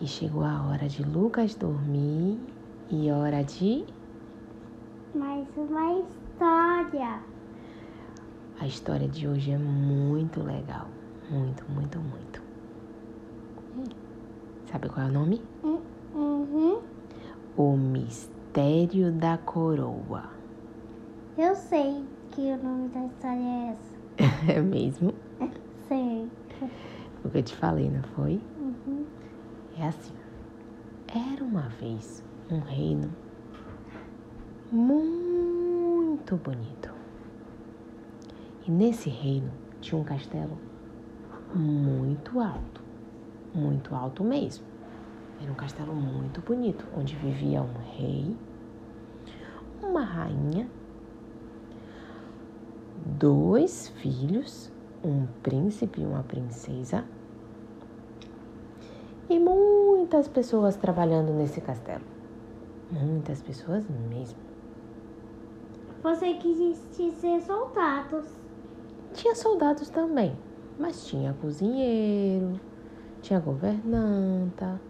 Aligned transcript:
E 0.00 0.06
chegou 0.06 0.44
a 0.44 0.62
hora 0.68 0.88
de 0.88 1.02
Lucas 1.02 1.56
dormir 1.56 2.38
e 2.88 3.10
hora 3.10 3.42
de. 3.42 3.84
Mais 5.12 5.44
uma 5.56 5.92
história. 5.98 7.20
A 8.60 8.66
história 8.66 9.08
de 9.08 9.26
hoje 9.26 9.50
é 9.50 9.58
muito 9.58 10.40
legal. 10.40 10.86
Muito, 11.28 11.64
muito, 11.68 11.98
muito. 11.98 12.40
Sabe 14.70 14.88
qual 14.88 15.06
é 15.06 15.10
o 15.10 15.12
nome? 15.12 15.42
Uhum. 15.64 16.80
O 17.56 17.76
Mistério 17.76 19.10
da 19.10 19.36
Coroa. 19.38 20.30
Eu 21.36 21.56
sei 21.56 22.04
que 22.30 22.40
o 22.52 22.62
nome 22.62 22.88
da 22.90 23.04
história 23.04 23.40
é 23.40 23.70
essa. 23.72 23.98
É 24.52 24.60
mesmo? 24.60 25.12
Sei. 25.88 26.28
O 27.24 27.30
que 27.30 27.38
eu 27.38 27.42
te 27.42 27.56
falei, 27.56 27.90
não 27.90 28.02
foi? 28.14 28.40
Uhum. 28.60 29.04
É 29.80 29.86
assim. 29.86 30.14
Era 31.06 31.44
uma 31.44 31.68
vez 31.68 32.24
um 32.50 32.58
reino 32.58 33.10
muito 34.72 36.36
bonito. 36.36 36.92
E 38.66 38.70
nesse 38.70 39.08
reino 39.08 39.52
tinha 39.80 40.00
um 40.00 40.04
castelo 40.04 40.58
muito 41.54 42.40
alto. 42.40 42.82
Muito 43.54 43.94
alto 43.94 44.24
mesmo. 44.24 44.64
Era 45.40 45.52
um 45.52 45.54
castelo 45.54 45.94
muito 45.94 46.40
bonito, 46.40 46.84
onde 46.96 47.14
vivia 47.14 47.62
um 47.62 47.72
rei, 47.96 48.36
uma 49.80 50.02
rainha, 50.02 50.68
dois 53.06 53.88
filhos, 54.00 54.72
um 55.04 55.26
príncipe 55.42 56.00
e 56.00 56.04
uma 56.04 56.24
princesa, 56.24 57.04
e 59.28 59.38
muitas 59.38 60.26
pessoas 60.28 60.76
trabalhando 60.76 61.32
nesse 61.32 61.60
castelo. 61.60 62.04
Muitas 62.90 63.42
pessoas 63.42 63.84
mesmo. 64.08 64.38
Você 66.02 66.34
quis 66.34 66.78
dizer 66.96 67.40
soldados. 67.42 68.26
Tinha 69.12 69.34
soldados 69.34 69.90
também, 69.90 70.34
mas 70.78 71.06
tinha 71.06 71.34
cozinheiro, 71.40 72.58
tinha 73.20 73.40
governanta. 73.40 74.80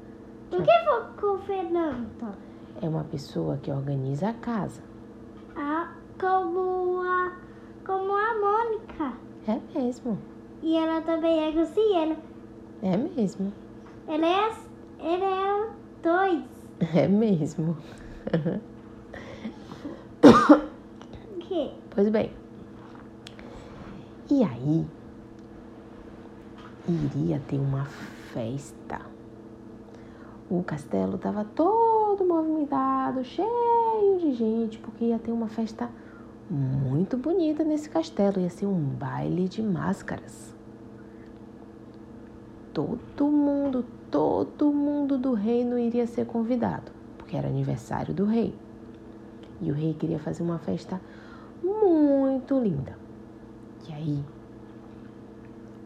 O 0.53 0.63
que 0.63 0.65
foi 0.65 1.21
governanta? 1.21 2.33
É 2.81 2.89
uma 2.89 3.05
pessoa 3.05 3.57
que 3.57 3.71
organiza 3.71 4.29
a 4.29 4.35
casa. 4.35 4.83
Ah, 5.57 5.93
como 6.21 7.01
a, 7.03 7.33
como 7.85 8.13
a 8.13 8.35
Mônica. 8.41 9.13
É 9.47 9.79
mesmo, 9.79 10.19
E 10.63 10.77
ela 10.77 11.01
também 11.01 11.49
é 11.49 11.53
cozinheira. 11.53 12.17
é 12.83 12.97
mesmo, 12.97 13.53
Ela 14.09 14.27
é, 14.27 14.53
ela 15.01 15.25
é 15.27 15.71
dois. 16.03 16.45
é 16.97 17.07
mesmo. 17.07 17.77
O 20.25 21.39
quê? 21.41 21.71
Pois 21.91 22.09
bem. 22.09 22.33
E 24.31 24.43
aí, 24.43 24.87
iria 26.89 27.41
ter 27.47 27.59
uma 27.59 27.85
festa. 28.33 29.01
O 30.51 30.63
castelo 30.63 31.17
estava 31.17 31.45
todo 31.45 32.25
movimentado, 32.25 33.23
cheio 33.23 34.19
de 34.19 34.33
gente, 34.33 34.79
porque 34.79 35.05
ia 35.07 35.19
ter 35.19 35.33
uma 35.33 35.49
festa 35.49 35.91
muito 36.51 37.19
bonita 37.19 37.63
nesse 37.63 37.91
castelo. 37.91 38.41
Ia 38.41 38.49
ser 38.49 38.67
um 38.67 38.81
baile 38.81 39.49
de 39.49 39.63
máscaras. 39.63 40.55
Todo 42.73 43.27
mundo, 43.27 43.85
todo 44.11 44.73
mundo 44.73 45.19
do 45.19 45.35
reino 45.35 45.79
iria 45.79 46.07
ser 46.07 46.27
convidado, 46.27 46.91
porque 47.17 47.37
era 47.37 47.49
aniversário 47.49 48.15
do 48.15 48.25
rei. 48.25 48.55
E 49.61 49.71
o 49.71 49.75
rei 49.75 49.95
queria 49.95 50.19
fazer 50.19 50.43
uma 50.43 50.59
festa 50.59 51.01
muito 51.63 52.59
linda. 52.59 52.97
E 53.89 53.93
aí, 53.93 54.25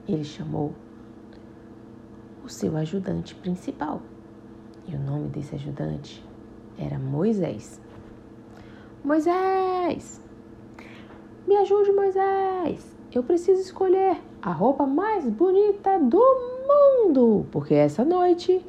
ele 0.08 0.24
chamou 0.24 0.74
o 2.44 2.48
seu 2.48 2.76
ajudante 2.76 3.34
principal. 3.34 4.02
E 4.86 4.94
o 4.94 4.98
nome 4.98 5.28
desse 5.28 5.54
ajudante 5.54 6.24
era 6.76 6.98
Moisés. 6.98 7.80
Moisés! 9.04 10.20
Me 11.46 11.56
ajude, 11.56 11.92
Moisés! 11.92 12.96
Eu 13.12 13.22
preciso 13.22 13.60
escolher 13.60 14.20
a 14.42 14.50
roupa 14.50 14.84
mais 14.84 15.28
bonita 15.28 16.00
do 16.00 16.20
mundo, 16.66 17.46
porque 17.52 17.74
essa 17.74 18.04
noite 18.04 18.60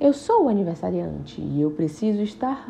eu 0.00 0.14
sou 0.14 0.46
o 0.46 0.48
aniversariante 0.48 1.40
e 1.40 1.60
eu 1.60 1.70
preciso 1.70 2.22
estar 2.22 2.66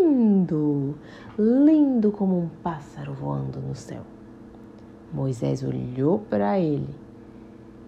lindo, 0.00 0.96
lindo 1.38 2.10
como 2.10 2.36
um 2.36 2.48
pássaro 2.64 3.12
voando 3.12 3.60
no 3.60 3.76
céu. 3.76 4.02
Moisés 5.12 5.62
olhou 5.62 6.18
para 6.18 6.58
ele 6.58 6.88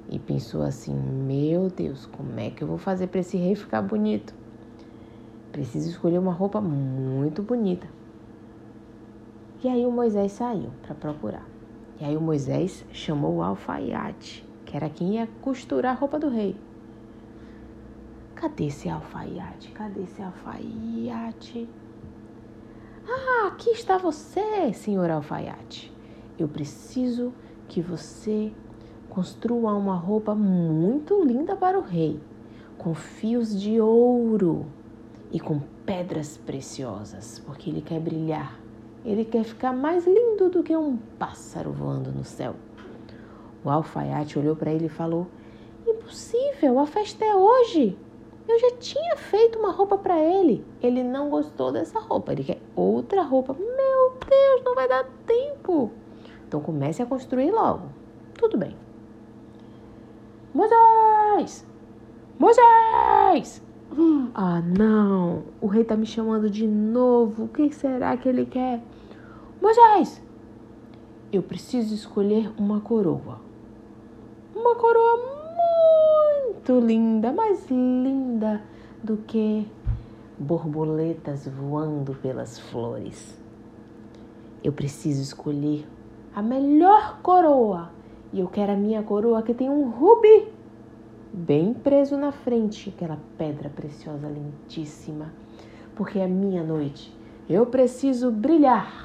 e 0.08 0.20
pensou 0.20 0.62
assim: 0.62 0.94
Meu 0.94 1.68
Deus, 1.68 2.06
como 2.06 2.38
é 2.38 2.50
que 2.50 2.62
eu 2.62 2.68
vou 2.68 2.78
fazer 2.78 3.08
para 3.08 3.20
esse 3.20 3.36
rei 3.36 3.56
ficar 3.56 3.82
bonito? 3.82 4.32
Preciso 5.50 5.88
escolher 5.90 6.18
uma 6.18 6.32
roupa 6.32 6.60
muito 6.60 7.42
bonita. 7.42 7.88
E 9.64 9.68
aí 9.68 9.84
o 9.84 9.90
Moisés 9.90 10.32
saiu 10.32 10.70
para 10.82 10.94
procurar. 10.94 11.53
E 12.04 12.06
aí 12.06 12.16
o 12.18 12.20
Moisés 12.20 12.84
chamou 12.92 13.36
o 13.36 13.42
alfaiate, 13.42 14.46
que 14.66 14.76
era 14.76 14.90
quem 14.90 15.14
ia 15.14 15.26
costurar 15.40 15.96
a 15.96 15.98
roupa 15.98 16.18
do 16.18 16.28
rei. 16.28 16.54
Cadê 18.34 18.66
esse 18.66 18.90
alfaiate? 18.90 19.70
Cadê 19.70 20.02
esse 20.02 20.20
alfaiate? 20.20 21.66
Ah, 23.08 23.46
aqui 23.46 23.70
está 23.70 23.96
você, 23.96 24.70
senhor 24.74 25.10
alfaiate. 25.10 25.90
Eu 26.38 26.46
preciso 26.46 27.32
que 27.68 27.80
você 27.80 28.52
construa 29.08 29.72
uma 29.72 29.96
roupa 29.96 30.34
muito 30.34 31.24
linda 31.24 31.56
para 31.56 31.78
o 31.78 31.82
rei, 31.82 32.20
com 32.76 32.94
fios 32.94 33.58
de 33.58 33.80
ouro 33.80 34.66
e 35.32 35.40
com 35.40 35.58
pedras 35.86 36.36
preciosas, 36.36 37.38
porque 37.38 37.70
ele 37.70 37.80
quer 37.80 37.98
brilhar. 37.98 38.63
Ele 39.04 39.24
quer 39.24 39.44
ficar 39.44 39.72
mais 39.72 40.06
lindo 40.06 40.48
do 40.48 40.62
que 40.62 40.74
um 40.74 40.96
pássaro 41.18 41.70
voando 41.70 42.10
no 42.10 42.24
céu. 42.24 42.54
O 43.62 43.68
alfaiate 43.68 44.38
olhou 44.38 44.56
para 44.56 44.72
ele 44.72 44.86
e 44.86 44.90
falou: 44.90 45.26
Impossível, 45.86 46.78
a 46.78 46.86
festa 46.86 47.24
é 47.24 47.36
hoje. 47.36 47.98
Eu 48.48 48.58
já 48.58 48.76
tinha 48.76 49.16
feito 49.16 49.58
uma 49.58 49.72
roupa 49.72 49.96
para 49.98 50.18
ele. 50.18 50.64
Ele 50.82 51.02
não 51.02 51.30
gostou 51.30 51.72
dessa 51.72 51.98
roupa, 51.98 52.32
ele 52.32 52.44
quer 52.44 52.60
outra 52.74 53.22
roupa. 53.22 53.54
Meu 53.54 54.18
Deus, 54.28 54.62
não 54.64 54.74
vai 54.74 54.88
dar 54.88 55.04
tempo. 55.26 55.90
Então 56.46 56.60
comece 56.60 57.02
a 57.02 57.06
construir 57.06 57.50
logo. 57.50 57.88
Tudo 58.34 58.56
bem. 58.56 58.76
Moisés! 60.54 61.66
Moisés! 62.38 63.62
Ah, 64.34 64.60
não. 64.60 65.44
O 65.60 65.66
rei 65.66 65.84
tá 65.84 65.96
me 65.96 66.06
chamando 66.06 66.50
de 66.50 66.66
novo. 66.66 67.44
O 67.44 67.48
que 67.48 67.72
será 67.72 68.16
que 68.16 68.28
ele 68.28 68.44
quer? 68.44 68.82
Moisés! 69.64 70.22
Eu 71.32 71.42
preciso 71.42 71.94
escolher 71.94 72.52
uma 72.58 72.82
coroa. 72.82 73.40
Uma 74.54 74.74
coroa 74.74 75.16
muito 76.36 76.78
linda, 76.80 77.32
mais 77.32 77.66
linda 77.70 78.60
do 79.02 79.16
que 79.16 79.66
borboletas 80.38 81.48
voando 81.48 82.12
pelas 82.16 82.58
flores. 82.58 83.40
Eu 84.62 84.70
preciso 84.70 85.22
escolher 85.22 85.88
a 86.34 86.42
melhor 86.42 87.20
coroa. 87.22 87.90
E 88.34 88.40
eu 88.40 88.48
quero 88.48 88.72
a 88.72 88.76
minha 88.76 89.02
coroa 89.02 89.42
que 89.42 89.54
tem 89.54 89.70
um 89.70 89.88
rubi 89.88 90.52
bem 91.32 91.72
preso 91.72 92.18
na 92.18 92.32
frente, 92.32 92.92
aquela 92.94 93.18
pedra 93.38 93.70
preciosa 93.70 94.28
lindíssima, 94.28 95.32
porque 95.96 96.18
é 96.18 96.26
minha 96.26 96.62
noite. 96.62 97.10
Eu 97.48 97.64
preciso 97.64 98.30
brilhar. 98.30 99.03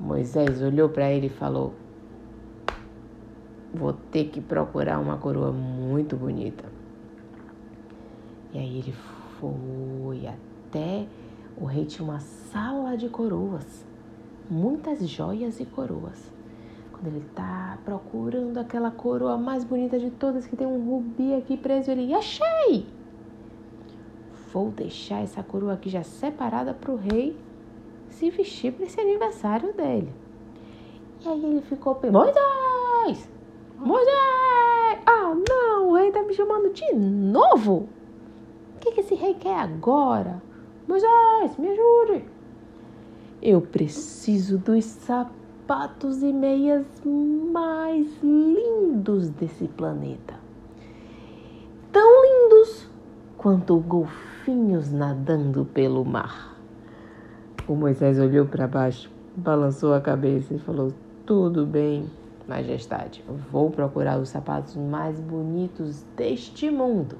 Moisés 0.00 0.62
olhou 0.62 0.88
para 0.88 1.12
ele 1.12 1.26
e 1.26 1.30
falou: 1.30 1.74
Vou 3.74 3.92
ter 3.92 4.24
que 4.30 4.40
procurar 4.40 4.98
uma 4.98 5.18
coroa 5.18 5.52
muito 5.52 6.16
bonita. 6.16 6.64
E 8.52 8.58
aí 8.58 8.78
ele 8.78 8.94
foi 9.38 10.26
até 10.26 11.06
o 11.56 11.66
rei 11.66 11.84
tinha 11.84 12.02
uma 12.02 12.20
sala 12.20 12.96
de 12.96 13.10
coroas, 13.10 13.84
muitas 14.48 15.06
joias 15.06 15.60
e 15.60 15.66
coroas. 15.66 16.32
Quando 16.90 17.08
ele 17.08 17.24
tá 17.34 17.78
procurando 17.84 18.56
aquela 18.56 18.90
coroa 18.90 19.36
mais 19.36 19.64
bonita 19.64 19.98
de 19.98 20.10
todas, 20.10 20.46
que 20.46 20.56
tem 20.56 20.66
um 20.66 20.82
rubi 20.82 21.34
aqui 21.34 21.58
preso, 21.58 21.90
ele 21.90 22.14
achei! 22.14 22.86
Vou 24.50 24.70
deixar 24.70 25.22
essa 25.22 25.42
coroa 25.42 25.74
aqui 25.74 25.90
já 25.90 26.02
separada 26.02 26.72
para 26.72 26.90
o 26.90 26.96
rei 26.96 27.36
se 28.20 28.28
vestir 28.28 28.72
para 28.74 28.84
esse 28.84 29.00
aniversário 29.00 29.72
dele. 29.72 30.12
E 31.24 31.28
aí 31.28 31.42
ele 31.42 31.62
ficou 31.62 31.98
Moisés! 32.12 33.30
Moisés! 33.78 34.98
Ah, 35.06 35.34
não, 35.48 35.88
o 35.88 35.94
rei 35.94 36.12
tá 36.12 36.22
me 36.22 36.34
chamando 36.34 36.70
de 36.70 36.94
novo! 36.94 37.88
O 38.76 38.78
que, 38.78 38.92
que 38.92 39.00
esse 39.00 39.14
rei 39.14 39.32
quer 39.34 39.58
agora? 39.58 40.42
Moisés, 40.86 41.56
me 41.58 41.70
ajude! 41.70 42.26
Eu 43.40 43.62
preciso 43.62 44.58
dos 44.58 44.84
sapatos 44.84 46.22
e 46.22 46.30
meias 46.30 46.84
mais 47.02 48.06
lindos 48.22 49.30
desse 49.30 49.66
planeta. 49.66 50.34
Tão 51.90 52.22
lindos 52.22 52.86
quanto 53.38 53.78
golfinhos 53.78 54.92
nadando 54.92 55.64
pelo 55.64 56.04
mar. 56.04 56.49
O 57.70 57.76
Moisés 57.76 58.18
olhou 58.18 58.46
para 58.46 58.66
baixo, 58.66 59.08
balançou 59.36 59.94
a 59.94 60.00
cabeça 60.00 60.52
e 60.52 60.58
falou: 60.58 60.92
Tudo 61.24 61.64
bem, 61.64 62.10
Majestade, 62.48 63.24
vou 63.48 63.70
procurar 63.70 64.18
os 64.18 64.28
sapatos 64.28 64.74
mais 64.74 65.20
bonitos 65.20 66.04
deste 66.16 66.68
mundo. 66.68 67.16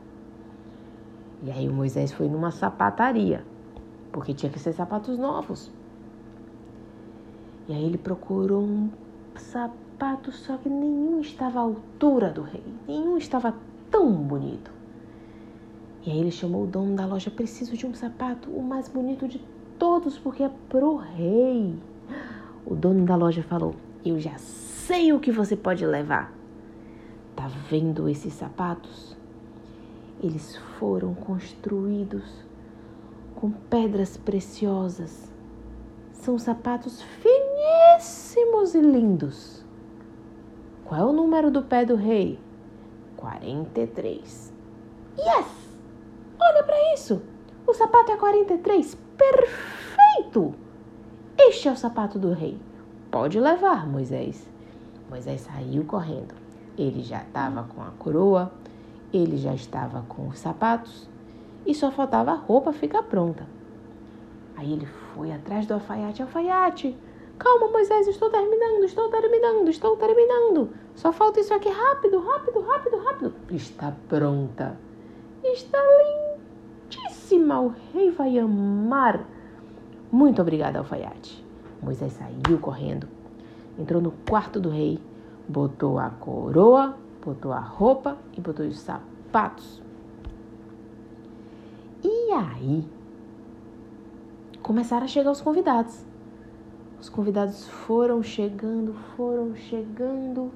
E 1.45 1.53
aí 1.53 1.69
o 1.69 1.73
Moisés 1.73 2.11
foi 2.11 2.27
numa 2.27 2.51
sapataria, 2.51 3.45
porque 4.11 4.35
tinha 4.35 4.51
que 4.51 4.59
ser 4.59 4.73
sapatos 4.73 5.17
novos. 5.17 5.71
E 7.69 7.73
aí 7.73 7.85
ele 7.85 7.97
procurou 7.97 8.61
um 8.61 8.91
sapato, 9.37 10.33
só 10.33 10.57
que 10.57 10.69
nenhum 10.69 11.21
estava 11.21 11.61
à 11.61 11.63
altura 11.63 12.31
do 12.33 12.43
rei, 12.43 12.65
nenhum 12.89 13.17
estava 13.17 13.55
tão 13.89 14.13
bonito. 14.15 14.73
E 16.05 16.11
aí 16.11 16.19
ele 16.19 16.33
chamou 16.33 16.65
o 16.65 16.67
dono 16.67 16.97
da 16.97 17.07
loja, 17.07 17.31
preciso 17.31 17.77
de 17.77 17.87
um 17.87 17.95
sapato, 17.95 18.51
o 18.51 18.61
mais 18.61 18.89
bonito 18.89 19.29
de 19.29 19.41
todos, 19.81 20.19
porque 20.19 20.45
é 20.45 20.51
pro 20.69 20.97
rei. 20.97 21.75
O 22.67 22.77
dono 22.77 23.05
da 23.07 23.17
loja 23.17 23.43
falou: 23.43 23.75
Eu 24.05 24.21
já 24.21 24.37
sei 24.39 25.13
o 25.13 25.19
que 25.19 25.33
você 25.33 25.57
pode 25.57 25.85
levar. 25.85 26.33
Tá 27.35 27.49
vendo 27.49 28.09
esses 28.09 28.35
sapatos? 28.35 29.17
Eles 30.23 30.57
foram 30.79 31.15
construídos 31.15 32.23
com 33.35 33.51
pedras 33.51 34.19
preciosas. 34.19 35.33
São 36.13 36.39
sapatos 36.39 37.03
finíssimos 37.03 38.75
e 38.75 38.81
lindos. 38.81 39.65
Qual 40.85 41.01
é 41.01 41.05
o 41.05 41.13
número 41.13 41.51
do 41.51 41.63
pé 41.63 41.87
do 41.87 41.97
rei? 41.97 42.39
43. 43.17 44.53
Yes! 45.17 45.47
Olha 46.39 46.63
para 46.65 46.95
isso! 46.95 47.23
O 47.67 47.73
sapato 47.73 48.13
é 48.13 48.17
43. 48.17 48.99
Perfeito! 49.21 50.55
Este 51.37 51.69
é 51.69 51.73
o 51.73 51.77
sapato 51.77 52.19
do 52.19 52.33
rei. 52.33 52.59
Pode 53.11 53.39
levar, 53.39 53.87
Moisés. 53.87 54.49
Moisés 55.11 55.43
saiu 55.43 55.85
correndo. 55.85 56.35
Ele 56.79 57.03
já 57.03 57.21
estava 57.21 57.65
com 57.65 57.83
a 57.83 57.91
coroa, 57.99 58.51
ele 59.13 59.37
já 59.37 59.53
estava 59.53 60.03
com 60.09 60.29
os 60.29 60.39
sapatos 60.39 61.07
e 61.67 61.75
só 61.75 61.91
faltava 61.91 62.31
a 62.31 62.35
roupa 62.35 62.73
ficar 62.73 63.03
pronta. 63.03 63.47
Aí 64.57 64.73
ele 64.73 64.87
foi 64.87 65.33
atrás 65.33 65.67
do 65.67 65.75
alfaiate. 65.75 66.23
Alfaiate, 66.23 66.97
calma, 67.39 67.69
Moisés, 67.69 68.09
estou 68.09 68.31
terminando, 68.31 68.85
estou 68.85 69.11
terminando, 69.11 69.69
estou 69.69 69.97
terminando. 69.99 70.71
Só 70.95 71.13
falta 71.13 71.41
isso 71.41 71.53
aqui 71.53 71.69
rápido, 71.69 72.21
rápido, 72.21 72.61
rápido, 72.61 72.97
rápido. 72.97 73.35
Está 73.51 73.93
pronta. 74.09 74.79
Está 75.45 75.79
lindíssima. 77.31 77.61
O 77.61 77.73
rei 77.93 78.11
vai 78.11 78.39
amar. 78.39 79.25
Muito 80.11 80.43
obrigada, 80.43 80.79
alfaiate. 80.79 81.45
Moisés 81.83 82.13
saiu 82.13 82.59
correndo, 82.59 83.09
entrou 83.79 84.03
no 84.03 84.11
quarto 84.29 84.61
do 84.61 84.69
rei, 84.69 85.01
botou 85.49 85.99
a 85.99 86.11
coroa, 86.11 86.95
botou 87.25 87.53
a 87.53 87.61
roupa 87.61 88.19
e 88.37 88.41
botou 88.41 88.67
os 88.67 88.79
sapatos. 88.81 89.81
E 92.03 92.33
aí 92.33 92.85
começaram 94.63 95.05
a 95.05 95.09
chegar 95.09 95.31
os 95.31 95.41
convidados. 95.41 96.05
Os 97.01 97.09
convidados 97.09 97.67
foram 97.67 98.23
chegando, 98.23 98.93
foram 99.17 99.55
chegando. 99.57 100.51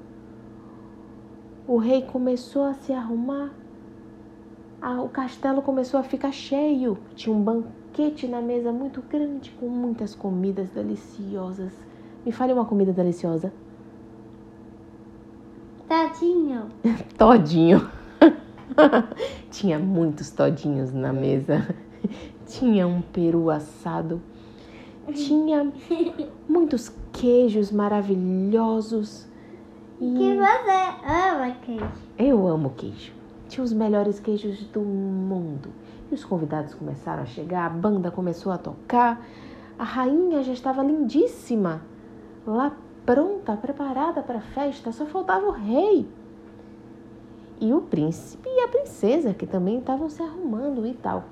O 1.67 1.79
rei 1.79 2.03
começou 2.03 2.65
a 2.65 2.75
se 2.75 2.93
arrumar. 2.93 3.51
O 4.93 5.09
castelo 5.09 5.63
começou 5.63 5.99
a 5.99 6.03
ficar 6.03 6.31
cheio. 6.31 6.99
Tinha 7.15 7.35
um 7.35 7.41
banquete 7.41 8.27
na 8.27 8.43
mesa 8.43 8.71
muito 8.71 9.01
grande 9.03 9.51
com 9.59 9.67
muitas 9.67 10.15
comidas 10.15 10.69
deliciosas. 10.71 11.73
Me 12.25 12.31
fale 12.31 12.53
uma 12.53 12.67
comida 12.67 12.93
deliciosa. 12.93 13.53
Todinho. 15.89 16.69
Todinho. 17.17 17.91
Tinha 19.51 19.79
muitos 19.79 20.31
todinhos 20.31 20.93
na 20.93 21.13
mesa. 21.13 21.67
Tinha 22.47 22.87
um 22.87 23.01
peru 23.01 23.51
assado. 23.51 24.21
Tinha 25.15 25.71
muitos 26.49 26.93
queijos 27.13 27.71
maravilhosos. 27.71 29.27
E 30.01 30.13
que 30.13 30.35
você 30.35 31.07
ama 31.07 31.57
queijo? 31.63 31.93
Eu 32.19 32.47
amo 32.47 32.71
queijo. 32.71 33.24
Tinha 33.55 33.65
os 33.65 33.73
melhores 33.73 34.19
queijos 34.19 34.65
do 34.65 34.81
mundo. 34.81 35.69
E 36.11 36.15
os 36.17 36.25
convidados 36.25 36.75
começaram 36.75 37.23
a 37.23 37.27
chegar, 37.27 37.67
a 37.67 37.69
banda 37.69 38.11
começou 38.11 38.51
a 38.51 38.59
tocar. 38.59 39.25
A 39.79 39.85
rainha 39.85 40.43
já 40.43 40.53
estava 40.53 40.83
lindíssima, 40.83 41.81
lá 42.45 42.77
pronta, 43.07 43.57
preparada 43.57 44.25
para 44.25 44.39
a 44.39 44.41
festa, 44.41 44.91
só 44.91 45.07
faltava 45.07 45.47
o 45.47 45.53
rei. 45.53 46.05
E 47.61 47.73
o 47.73 47.81
príncipe 47.83 48.49
e 48.49 48.65
a 48.65 48.67
princesa, 48.67 49.33
que 49.33 49.47
também 49.47 49.79
estavam 49.79 50.09
se 50.09 50.21
arrumando 50.21 50.85
e 50.85 50.95
tal. 50.95 51.23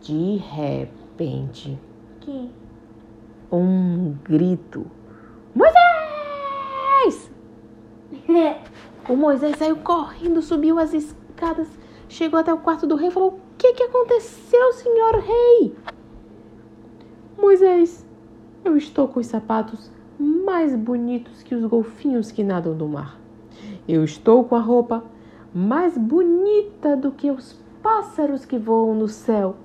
De 0.00 0.36
repente, 0.36 1.76
Que? 2.20 2.48
um 3.50 4.14
grito: 4.22 4.86
Moisés! 5.52 7.28
O 9.08 9.16
Moisés 9.16 9.56
saiu 9.56 9.76
correndo, 9.76 10.42
subiu 10.42 10.78
as 10.78 10.92
escadas, 10.92 11.66
chegou 12.10 12.38
até 12.38 12.52
o 12.52 12.58
quarto 12.58 12.86
do 12.86 12.94
rei 12.94 13.08
e 13.08 13.10
falou: 13.10 13.30
O 13.30 13.40
que, 13.56 13.72
que 13.72 13.84
aconteceu, 13.84 14.72
senhor 14.74 15.14
rei? 15.14 15.74
Moisés, 17.38 18.06
eu 18.64 18.76
estou 18.76 19.08
com 19.08 19.18
os 19.18 19.26
sapatos 19.26 19.90
mais 20.18 20.76
bonitos 20.76 21.42
que 21.42 21.54
os 21.54 21.64
golfinhos 21.64 22.30
que 22.30 22.44
nadam 22.44 22.74
no 22.74 22.86
mar. 22.86 23.18
Eu 23.88 24.04
estou 24.04 24.44
com 24.44 24.56
a 24.56 24.60
roupa 24.60 25.02
mais 25.54 25.96
bonita 25.96 26.94
do 26.94 27.10
que 27.10 27.30
os 27.30 27.54
pássaros 27.82 28.44
que 28.44 28.58
voam 28.58 28.94
no 28.94 29.08
céu. 29.08 29.56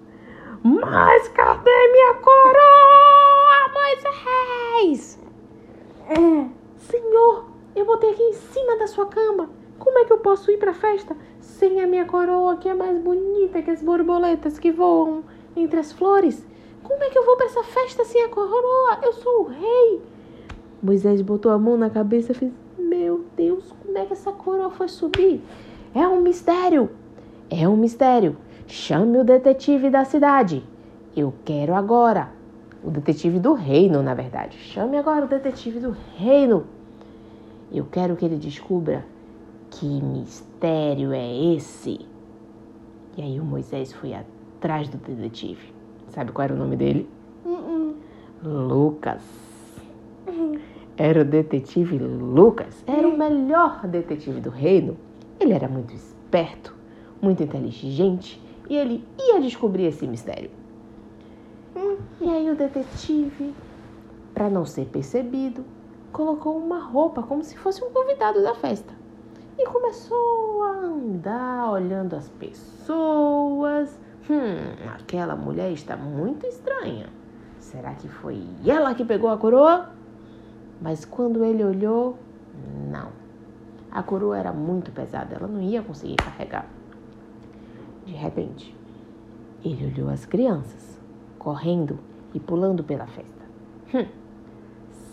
Mas 0.64 1.28
cadê 1.28 1.92
minha 1.92 2.14
coroa, 2.16 2.54
Moisés? 3.74 5.20
É. 6.08 6.48
Senhor, 6.78 7.53
eu 7.76 7.86
botei 7.86 8.12
aqui 8.12 8.22
em 8.22 8.34
cima 8.34 8.78
da 8.78 8.88
sua 8.88 9.06
cama. 9.06 9.50
Como 9.80 9.98
é 10.00 10.06
que 10.06 10.14
eu 10.14 10.20
posso 10.20 10.52
ir 10.52 10.58
para 10.58 10.72
a 10.72 10.76
festa 10.76 11.16
sem 11.40 11.82
a 11.82 11.88
minha 11.88 12.06
coroa, 12.06 12.58
que 12.58 12.70
é 12.70 12.74
mais 12.74 12.98
bonita 13.00 13.62
que 13.62 13.72
as 13.72 13.82
borboletas 13.82 14.60
que 14.60 14.72
voam 14.72 15.24
entre 15.56 15.80
as 15.80 15.92
flores? 15.92 16.46
Como 16.84 17.04
é 17.04 17.10
que 17.10 17.18
eu 17.18 17.26
vou 17.26 17.36
para 17.36 17.48
essa 17.48 17.64
festa 17.64 18.06
sem 18.06 18.24
a 18.24 18.30
coroa? 18.30 19.00
Eu 19.02 19.14
sou 19.14 19.42
o 19.42 19.48
rei. 19.48 20.02
Moisés 20.82 21.22
botou 21.22 21.52
a 21.52 21.58
mão 21.58 21.78
na 21.78 21.90
cabeça 21.90 22.32
e 22.32 22.36
fez: 22.36 22.52
Meu 22.78 23.26
Deus, 23.36 23.74
como 23.82 23.98
é 23.98 24.06
que 24.06 24.14
essa 24.14 24.32
coroa 24.32 24.70
foi 24.70 24.88
subir? 24.88 25.42
É 25.96 26.08
um 26.08 26.22
mistério. 26.22 26.90
É 27.50 27.68
um 27.68 27.78
mistério. 27.78 28.38
Chame 28.68 29.18
o 29.18 29.24
detetive 29.24 29.90
da 29.90 30.04
cidade. 30.06 30.64
Eu 31.16 31.34
quero 31.46 31.74
agora. 31.74 32.32
O 32.84 32.90
detetive 32.90 33.40
do 33.40 33.54
reino, 33.54 34.04
na 34.04 34.14
verdade. 34.14 34.58
Chame 34.58 34.98
agora 34.98 35.26
o 35.26 35.28
detetive 35.28 35.80
do 35.80 35.96
reino. 36.18 36.66
Eu 37.74 37.86
quero 37.86 38.16
que 38.16 38.24
ele 38.24 38.38
descubra 38.38 39.04
que 39.72 39.86
mistério 39.86 41.12
é 41.12 41.56
esse. 41.56 42.00
E 43.18 43.22
aí 43.22 43.40
o 43.40 43.44
Moisés 43.44 43.92
foi 43.92 44.14
atrás 44.14 44.88
do 44.88 44.98
detetive. 44.98 45.74
Sabe 46.10 46.32
qual 46.32 46.46
era 46.46 46.54
o 46.54 46.58
nome 46.58 46.76
dele? 46.76 47.10
Uh 47.44 47.74
Lucas. 48.44 49.24
Era 50.98 51.22
o 51.22 51.26
detetive 51.26 51.98
Lucas. 51.98 52.84
Era 52.86 53.08
o 53.08 53.18
melhor 53.18 53.88
detetive 53.88 54.40
do 54.40 54.50
reino. 54.50 54.98
Ele 55.40 55.54
era 55.54 55.68
muito 55.68 55.94
esperto, 55.94 56.76
muito 57.22 57.42
inteligente 57.42 58.42
e 58.70 58.76
ele 58.76 59.04
ia 59.18 59.40
descobrir 59.42 59.86
esse 59.86 60.06
mistério. 60.06 60.52
E 62.22 62.30
aí 62.30 62.50
o 62.50 62.56
detetive, 62.56 63.54
para 64.34 64.50
não 64.50 64.66
ser 64.66 64.86
percebido, 64.86 65.66
colocou 66.14 66.56
uma 66.56 66.80
roupa 66.80 67.24
como 67.24 67.44
se 67.44 67.58
fosse 67.58 67.84
um 67.84 67.90
convidado 67.90 68.42
da 68.42 68.54
festa. 68.54 68.94
E 69.58 69.66
começou 69.66 70.64
a 70.64 70.70
andar 70.70 71.72
olhando 71.72 72.16
as 72.16 72.30
pessoas. 72.30 74.00
Hum, 74.30 74.90
aquela 74.96 75.36
mulher 75.36 75.72
está 75.72 75.98
muito 75.98 76.46
estranha. 76.46 77.10
Será 77.60 77.94
que 77.96 78.08
foi 78.08 78.42
ela 78.66 78.94
que 78.94 79.04
pegou 79.04 79.30
a 79.30 79.38
coroa? 79.38 79.90
Mas 80.80 81.04
quando 81.04 81.44
ele 81.44 81.64
olhou, 81.64 82.18
não. 82.90 83.10
A 83.92 84.02
coroa 84.02 84.38
era 84.38 84.52
muito 84.54 84.92
pesada, 84.92 85.36
ela 85.36 85.48
não 85.48 85.62
ia 85.62 85.82
conseguir 85.82 86.16
carregar. 86.16 86.68
De 88.06 88.14
repente, 88.14 88.76
ele 89.64 89.94
olhou 89.94 90.10
as 90.10 90.26
crianças 90.26 91.00
correndo 91.38 92.00
e 92.34 92.40
pulando 92.40 92.84
pela 92.84 93.06
festa. 93.08 93.44
Hum, 93.94 94.06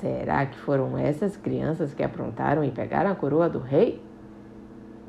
será 0.00 0.47
que 0.47 0.59
foram 0.59 0.97
essas 0.97 1.37
crianças 1.37 1.92
que 1.92 2.02
aprontaram 2.02 2.64
e 2.64 2.71
pegaram 2.71 3.11
a 3.11 3.14
coroa 3.14 3.49
do 3.49 3.59
rei? 3.59 4.02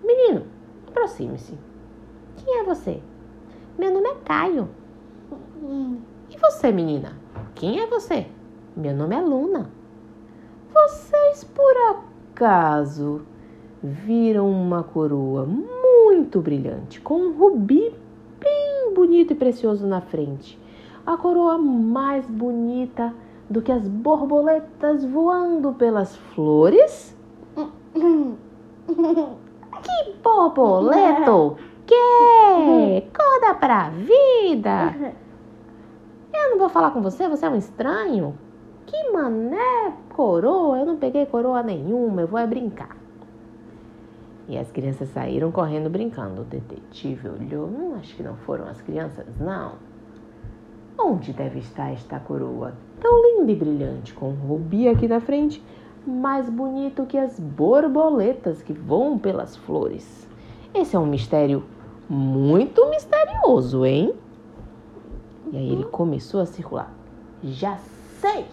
Menino, 0.04 0.44
aproxime-se. 0.88 1.58
Quem 2.38 2.60
é 2.60 2.64
você? 2.64 3.02
Meu 3.78 3.94
nome 3.94 4.10
é 4.10 4.16
Caio. 4.26 4.70
E 6.30 6.38
você, 6.38 6.72
menina? 6.72 7.18
Quem 7.56 7.80
é 7.80 7.88
você? 7.88 8.28
Meu 8.76 8.94
nome 8.94 9.16
é 9.16 9.22
Luna. 9.22 9.70
Vocês 10.74 11.44
por 11.44 11.74
acaso 12.34 13.22
viram 13.82 14.50
uma 14.50 14.84
coroa 14.84 15.46
muito 15.46 16.42
brilhante 16.42 17.00
com 17.02 17.16
um 17.16 17.38
rubi 17.38 17.94
bem 18.40 18.94
bonito 18.94 19.34
e 19.34 19.36
precioso 19.36 19.88
na 19.88 20.02
frente? 20.02 20.60
A 21.06 21.18
coroa 21.18 21.58
mais 21.58 22.26
bonita 22.26 23.14
do 23.52 23.62
que 23.62 23.72
as 23.72 23.88
borboletas 23.88 25.04
voando 25.04 25.74
pelas 25.74 26.16
flores? 26.34 27.16
que 28.86 30.14
borboleto! 30.24 31.58
Que? 31.86 33.04
Acorda 33.14 33.54
pra 33.60 33.90
vida! 33.90 34.96
Eu 36.34 36.52
não 36.52 36.58
vou 36.58 36.70
falar 36.70 36.92
com 36.92 37.02
você, 37.02 37.28
você 37.28 37.46
é 37.46 37.50
um 37.50 37.58
estranho. 37.58 38.38
Que 38.86 39.12
mané 39.12 39.94
coroa? 40.16 40.80
Eu 40.80 40.86
não 40.86 40.96
peguei 40.96 41.26
coroa 41.26 41.62
nenhuma, 41.62 42.22
eu 42.22 42.28
vou 42.28 42.40
é 42.40 42.48
brincar. 42.48 42.96
E 44.48 44.58
as 44.58 44.72
crianças 44.72 45.10
saíram 45.10 45.52
correndo 45.52 45.90
brincando. 45.90 46.42
O 46.42 46.46
detetive 46.46 47.30
olhou. 47.30 47.68
Hum, 47.68 47.96
acho 48.00 48.16
que 48.16 48.24
não 48.24 48.36
foram 48.38 48.66
as 48.68 48.82
crianças, 48.82 49.26
não. 49.40 49.74
Onde 51.04 51.34
deve 51.34 51.60
estar 51.60 51.92
esta 51.92 52.20
coroa? 52.20 52.74
Tão 53.00 53.22
linda 53.24 53.52
e 53.52 53.56
brilhante, 53.56 54.14
com 54.14 54.30
um 54.30 54.36
rubi 54.36 54.88
aqui 54.88 55.08
na 55.08 55.20
frente, 55.20 55.64
mais 56.06 56.48
bonito 56.48 57.08
que 57.08 57.18
as 57.18 57.40
borboletas 57.40 58.62
que 58.62 58.72
voam 58.72 59.18
pelas 59.18 59.56
flores. 59.56 60.28
Esse 60.74 60.96
é 60.96 61.00
um 61.00 61.08
mistério 61.08 61.64
muito 62.08 62.88
misterioso, 62.90 63.84
hein? 63.84 64.14
E 65.52 65.58
aí 65.58 65.72
ele 65.72 65.86
começou 65.86 66.40
a 66.40 66.46
circular. 66.46 66.94
Já 67.44 67.78
sei! 68.20 68.46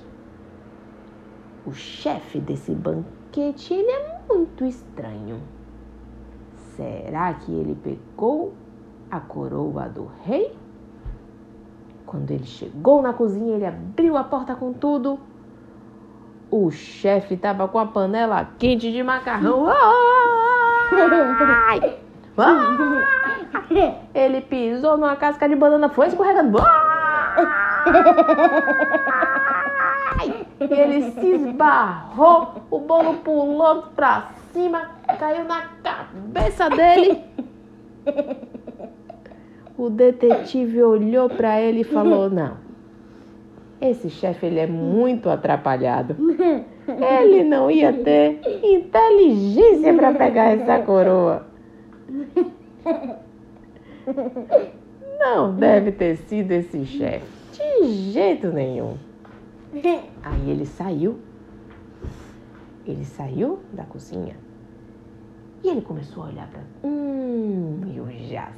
O 1.67 1.73
chefe 1.73 2.41
desse 2.41 2.73
banquete, 2.73 3.75
ele 3.75 3.91
é 3.91 4.21
muito 4.27 4.65
estranho. 4.65 5.39
Será 6.75 7.35
que 7.35 7.53
ele 7.53 7.75
pegou 7.75 8.55
a 9.11 9.21
coroa 9.21 9.87
do 9.89 10.09
rei? 10.25 10.57
Quando 12.09 12.31
ele 12.31 12.45
chegou 12.45 13.03
na 13.03 13.13
cozinha, 13.13 13.55
ele 13.55 13.67
abriu 13.67 14.17
a 14.17 14.25
porta 14.25 14.55
com 14.55 14.73
tudo. 14.73 15.19
O 16.51 16.71
chefe 16.71 17.35
estava 17.35 17.69
com 17.69 17.79
a 17.79 17.85
panela 17.85 18.49
quente 18.59 18.91
de 18.91 19.03
macarrão. 19.03 19.67
Ai! 21.69 21.99
Ai! 22.39 23.99
Ele 24.15 24.41
pisou 24.41 24.97
numa 24.97 25.17
casca 25.17 25.47
de 25.47 25.55
banana, 25.55 25.91
foi 25.91 26.07
escorregando. 26.07 26.57
Ele 30.59 31.11
se 31.13 31.27
esbarrou, 31.27 32.55
o 32.71 32.79
bolo 32.79 33.17
pulou 33.19 33.83
pra 33.95 34.29
cima, 34.55 34.89
caiu 35.19 35.45
na 35.45 35.65
cabeça 35.83 36.71
dele. 36.71 37.23
O 39.79 39.89
detetive 39.89 40.83
olhou 40.83 41.31
para 41.31 41.61
ele 41.61 41.83
e 41.83 41.85
falou: 41.85 42.29
Não, 42.29 42.57
esse 43.81 44.11
chefe 44.11 44.47
ele 44.47 44.59
é 44.59 44.67
muito 44.67 45.31
atrapalhado. 45.31 46.17
Ele 46.89 47.45
não 47.45 47.71
ia 47.71 47.93
ter 47.93 48.41
inteligência 48.65 49.95
para 49.95 50.13
pegar 50.15 50.47
essa 50.57 50.79
coroa. 50.81 51.47
Não 55.21 55.55
deve 55.55 55.93
ter 55.93 56.17
sido 56.17 56.51
esse 56.53 56.85
chefe. 56.87 57.27
De 57.53 57.85
jeito 58.11 58.49
nenhum. 58.49 58.97
Aí 60.23 60.51
ele 60.51 60.65
saiu. 60.65 61.19
Ele 62.87 63.05
saiu 63.05 63.59
da 63.73 63.85
cozinha. 63.85 64.35
E 65.63 65.69
ele 65.69 65.83
começou 65.83 66.25
a 66.25 66.27
olhar 66.29 66.49
para. 66.49 66.63
Hum, 66.83 67.81
eu 67.95 68.09
já 68.29 68.51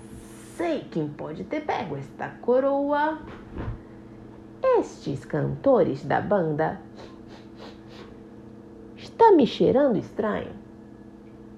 sei 0.60 0.80
quem 0.90 1.08
pode 1.08 1.42
ter 1.44 1.62
pego 1.62 1.96
esta 1.96 2.28
coroa. 2.42 3.18
Estes 4.78 5.24
cantores 5.24 6.04
da 6.04 6.20
banda. 6.20 6.78
Está 8.94 9.32
me 9.32 9.46
cheirando 9.46 9.96
estranho? 9.96 10.52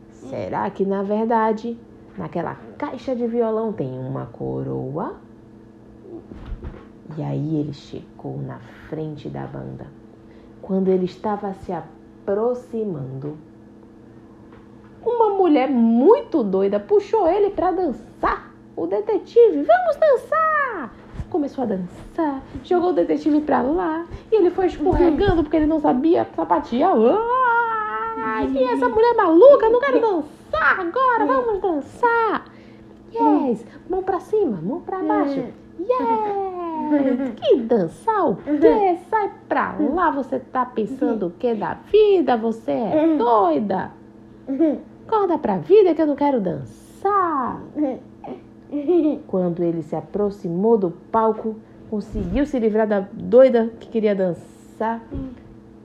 Será 0.08 0.70
que 0.70 0.84
na 0.84 1.02
verdade 1.02 1.76
naquela 2.16 2.54
caixa 2.78 3.16
de 3.16 3.26
violão 3.26 3.72
tem 3.72 3.90
uma 3.90 4.26
coroa? 4.26 5.16
E 7.18 7.22
aí 7.24 7.56
ele 7.56 7.72
chegou 7.72 8.40
na 8.40 8.60
frente 8.88 9.28
da 9.28 9.48
banda. 9.48 9.88
Quando 10.62 10.86
ele 10.86 11.06
estava 11.06 11.52
se 11.54 11.72
aproximando, 11.72 13.36
uma 15.04 15.30
mulher 15.30 15.68
muito 15.68 16.44
doida 16.44 16.78
puxou 16.78 17.28
ele 17.28 17.50
para 17.50 17.72
dançar. 17.72 18.51
O 18.76 18.86
detetive, 18.86 19.62
vamos 19.62 19.96
dançar! 19.96 20.94
Começou 21.28 21.64
a 21.64 21.66
dançar, 21.66 22.42
jogou 22.64 22.90
o 22.90 22.92
detetive 22.92 23.40
para 23.40 23.62
lá 23.62 24.06
e 24.30 24.36
ele 24.36 24.50
foi 24.50 24.66
escorregando 24.66 25.42
porque 25.42 25.56
ele 25.56 25.66
não 25.66 25.80
sabia 25.80 26.26
sapatear. 26.36 26.94
Ai, 28.18 28.48
e 28.50 28.64
essa 28.64 28.88
mulher 28.88 29.14
maluca, 29.14 29.68
não 29.68 29.80
quero 29.80 30.00
dançar 30.00 30.80
agora, 30.80 31.26
vamos 31.26 31.60
dançar! 31.60 32.44
Yes! 33.12 33.64
Mão 33.88 34.02
para 34.02 34.20
cima, 34.20 34.58
mão 34.62 34.80
para 34.80 34.98
baixo. 34.98 35.44
Yes! 35.78 37.34
Que 37.36 37.56
dançar 37.56 38.30
o 38.30 38.36
quê? 38.36 38.98
Sai 39.08 39.30
pra 39.48 39.74
lá, 39.78 40.10
você 40.10 40.38
tá 40.38 40.64
pensando 40.66 41.26
o 41.26 41.30
que 41.30 41.54
da 41.54 41.74
vida? 41.90 42.36
Você 42.36 42.72
é 42.72 43.16
doida! 43.16 43.90
Acorda 45.06 45.38
pra 45.38 45.56
vida 45.58 45.94
que 45.94 46.02
eu 46.02 46.06
não 46.06 46.16
quero 46.16 46.40
dançar! 46.40 47.60
Quando 49.28 49.62
ele 49.62 49.82
se 49.82 49.94
aproximou 49.94 50.78
do 50.78 50.90
palco, 50.90 51.56
conseguiu 51.90 52.46
se 52.46 52.58
livrar 52.58 52.88
da 52.88 53.00
doida 53.00 53.72
que 53.78 53.88
queria 53.88 54.14
dançar. 54.14 55.02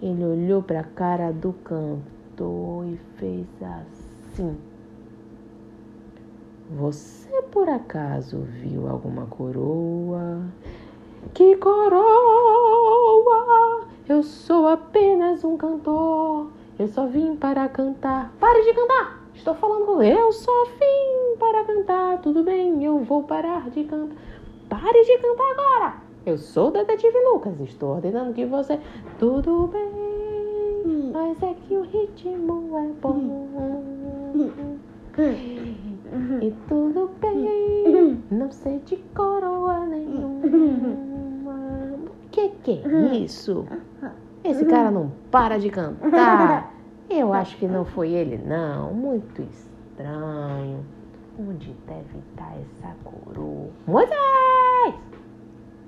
Ele 0.01 0.23
olhou 0.23 0.61
para 0.61 0.79
a 0.81 0.83
cara 0.83 1.31
do 1.31 1.53
cantor 1.53 2.85
e 2.85 2.97
fez 3.17 3.45
assim. 3.61 4.57
Você 6.77 7.41
por 7.43 7.69
acaso 7.69 8.39
viu 8.61 8.87
alguma 8.87 9.25
coroa? 9.25 10.41
Que 11.33 11.55
coroa! 11.57 12.07
Eu 14.07 14.23
sou 14.23 14.67
apenas 14.67 15.43
um 15.43 15.57
cantor. 15.57 16.51
Eu 16.77 16.87
só 16.87 17.07
vim 17.07 17.35
para 17.35 17.67
cantar. 17.67 18.31
Pare 18.39 18.63
de 18.63 18.73
cantar! 18.73 19.26
Estou 19.37 19.53
falando 19.53 19.85
com 19.85 20.01
Eu 20.01 20.31
só 20.31 20.65
vim 20.65 21.37
para 21.39 21.63
cantar. 21.63 22.21
Tudo 22.21 22.43
bem, 22.43 22.83
eu 22.83 22.99
vou 22.99 23.23
parar 23.23 23.69
de 23.69 23.83
cantar. 23.83 24.15
Pare 24.67 25.03
de 25.05 25.17
cantar 25.19 25.51
agora! 25.51 25.93
Eu 26.25 26.37
sou 26.37 26.67
o 26.67 26.71
detetive 26.71 27.17
Lucas. 27.31 27.53
Estou 27.61 27.95
ordenando 27.95 28.33
que 28.33 28.45
você. 28.45 28.79
Tudo 29.17 29.67
bem, 29.67 31.11
mas 31.13 31.41
é 31.41 31.53
que 31.53 31.75
o 31.75 31.83
ritmo 31.83 32.77
é 32.77 32.87
bom. 33.01 33.47
E 36.41 36.51
tudo 36.67 37.11
bem, 37.21 38.23
não 38.31 38.51
sei 38.51 38.79
de 38.79 38.97
coroa 39.15 39.85
nenhuma. 39.85 41.53
O 41.95 42.29
que, 42.31 42.49
que 42.63 42.81
é 42.83 43.15
isso? 43.15 43.65
Esse 44.43 44.65
cara 44.65 44.91
não 44.91 45.11
para 45.31 45.57
de 45.57 45.69
cantar. 45.69 46.66
Eu 47.09 47.31
acho 47.31 47.55
que 47.57 47.67
não 47.67 47.85
foi 47.85 48.11
ele, 48.11 48.37
não. 48.37 48.93
Muito 48.93 49.41
estranho. 49.41 50.83
Onde 51.39 51.73
deve 51.87 52.19
estar 52.19 52.53
essa 52.59 52.95
coroa? 53.03 53.69
Moisés! 53.85 54.95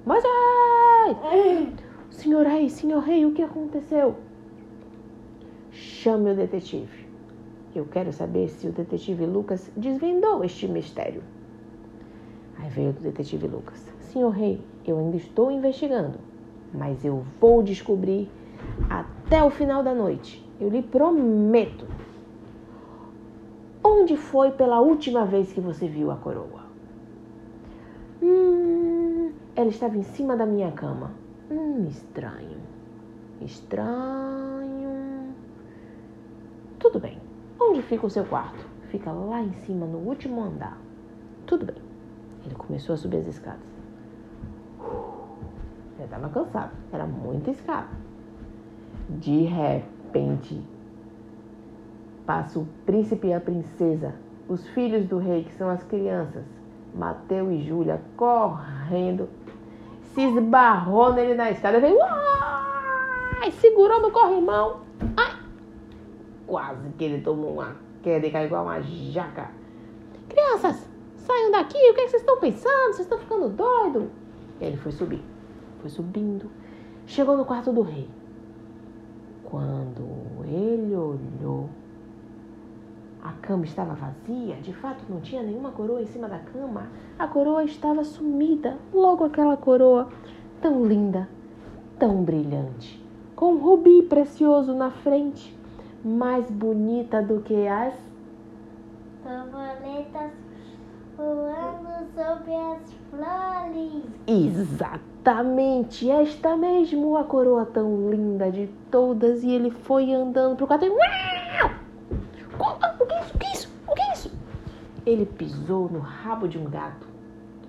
Moisés! 0.06 1.74
Senhor 2.10 2.46
rei, 2.46 2.70
senhor 2.70 3.02
rei, 3.02 3.26
o 3.26 3.34
que 3.34 3.42
aconteceu? 3.42 4.16
Chame 5.72 6.32
o 6.32 6.36
detetive. 6.36 7.08
Eu 7.76 7.86
quero 7.86 8.14
saber 8.14 8.50
se 8.50 8.68
o 8.68 8.72
detetive 8.72 9.26
Lucas 9.26 9.70
desvendou 9.76 10.44
este 10.44 10.68
mistério. 10.68 11.22
Aí 12.58 12.70
veio 12.70 12.90
o 12.92 12.94
detetive 12.94 13.48
Lucas. 13.48 13.92
Senhor 14.00 14.30
rei, 14.30 14.62
eu 14.86 14.98
ainda 14.98 15.18
estou 15.18 15.52
investigando, 15.52 16.18
mas 16.74 17.04
eu 17.04 17.24
vou 17.40 17.62
descobrir 17.62 18.30
até 18.90 19.44
o 19.44 19.50
final 19.50 19.84
da 19.84 19.94
noite. 19.94 20.46
Eu 20.60 20.70
lhe 20.70 20.82
prometo. 20.82 21.86
Onde 23.84 24.18
foi 24.18 24.52
pela 24.52 24.80
última 24.80 25.26
vez 25.26 25.54
que 25.54 25.62
você 25.62 25.88
viu 25.88 26.12
a 26.12 26.16
coroa? 26.16 26.64
Hum, 28.22 29.32
ela 29.56 29.70
estava 29.70 29.98
em 29.98 30.04
cima 30.04 30.36
da 30.36 30.46
minha 30.46 30.72
cama. 30.72 31.12
Hum, 31.50 31.88
estranho. 31.88 32.58
Estranho. 33.42 35.34
Tudo 36.78 37.00
bem. 37.00 37.18
Onde 37.60 37.82
fica 37.82 38.06
o 38.06 38.10
seu 38.10 38.26
quarto? 38.26 38.66
Fica 38.90 39.12
lá 39.12 39.42
em 39.42 39.54
cima, 39.54 39.86
no 39.86 40.00
último 40.00 40.42
andar. 40.42 40.78
Tudo 41.46 41.66
bem. 41.66 41.76
Ele 42.46 42.56
começou 42.56 42.94
a 42.94 42.98
subir 42.98 43.18
as 43.18 43.28
escadas. 43.28 43.70
Ele 45.98 46.06
estava 46.06 46.30
cansado. 46.30 46.72
Era 46.92 47.06
muita 47.06 47.52
escada. 47.52 47.90
De 49.10 49.44
repente, 49.46 50.62
passa 52.28 52.60
o 52.60 52.68
príncipe 52.86 53.28
e 53.28 53.34
a 53.34 53.42
princesa, 53.42 54.14
os 54.48 54.68
filhos 54.70 55.08
do 55.08 55.18
rei, 55.18 55.44
que 55.44 55.54
são 55.56 55.68
as 55.68 55.82
crianças, 55.84 56.46
Mateus 56.94 57.52
e 57.52 57.64
Júlia, 57.64 58.00
correndo, 58.16 59.28
se 60.14 60.22
esbarrou 60.22 61.12
nele 61.14 61.34
na 61.34 61.50
escada, 61.50 61.80
veio, 61.80 61.98
ai, 63.42 63.50
segurou 63.52 64.00
no 64.00 64.12
corrimão, 64.12 64.82
ai, 65.18 65.40
quase 66.46 66.88
que 66.90 67.04
ele 67.04 67.22
tomou 67.22 67.54
uma 67.54 67.76
queda 68.04 68.28
e 68.28 68.32
caiu 68.32 68.46
igual 68.46 68.66
uma 68.66 68.80
jaca. 68.82 69.50
Crianças, 70.30 70.88
saiam 71.16 71.52
daqui, 71.52 71.78
o 71.78 71.94
que, 71.96 72.02
é 72.02 72.04
que 72.04 72.10
vocês 72.10 72.22
estão 72.22 72.40
pensando? 72.40 72.94
Vocês 72.94 73.00
estão 73.00 73.18
ficando 73.18 73.50
doidos? 73.50 74.08
Ele 74.62 74.78
foi 74.78 74.92
subir, 74.92 75.24
foi 75.82 75.90
subindo, 75.90 76.48
chegou 77.08 77.36
no 77.36 77.44
quarto 77.44 77.74
do 77.74 77.82
rei. 77.82 78.08
Quando 79.50 80.08
ele 80.46 80.96
olhou, 80.96 81.70
a 83.24 83.32
cama 83.42 83.66
estava 83.66 83.94
vazia, 83.94 84.56
de 84.56 84.74
fato 84.74 85.04
não 85.10 85.20
tinha 85.20 85.44
nenhuma 85.44 85.72
coroa 85.72 86.02
em 86.02 86.06
cima 86.06 86.28
da 86.28 86.40
cama. 86.40 86.88
A 87.18 87.28
coroa 87.28 87.64
estava 87.64 88.04
sumida. 88.04 88.78
Logo 88.94 89.24
aquela 89.24 89.58
coroa 89.58 90.10
tão 90.62 90.86
linda, 90.86 91.28
tão 91.98 92.24
brilhante, 92.24 93.04
com 93.36 93.54
um 93.54 93.58
rubi 93.58 94.04
precioso 94.04 94.74
na 94.74 94.92
frente, 94.92 95.58
mais 96.04 96.50
bonita 96.50 97.22
do 97.22 97.42
que 97.42 97.68
as 97.68 97.94
Borboletas 99.24 100.32
voando 101.20 101.90
sobre 102.16 102.56
as 102.56 102.94
flores. 103.10 104.04
Exatamente, 104.26 106.10
esta 106.10 106.56
mesmo, 106.56 107.18
a 107.18 107.26
coroa 107.26 107.66
tão 107.66 108.10
linda 108.10 108.50
de 108.50 108.68
todas. 108.90 109.44
E 109.44 109.52
ele 109.52 109.70
foi 109.70 110.14
andando 110.14 110.56
pro 110.56 110.66
quarto 110.66 110.86
e. 110.86 110.90
O 110.90 110.96
que 113.06 113.14
é 113.14 113.18
isso? 113.18 113.30
O 113.34 113.36
que 113.36 113.44
é 113.44 113.54
isso? 113.54 113.70
O 113.86 113.94
que 113.94 114.02
é 114.02 114.14
isso? 114.14 114.32
Ele 115.06 115.26
pisou 115.26 115.90
no 115.90 116.00
rabo 116.00 116.48
de 116.48 116.58
um 116.58 116.70
gato. 116.70 117.08